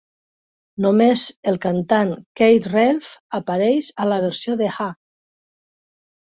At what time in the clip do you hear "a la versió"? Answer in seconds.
4.05-4.57